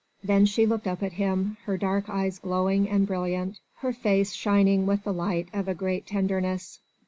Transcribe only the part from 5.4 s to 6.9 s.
of a great tenderness.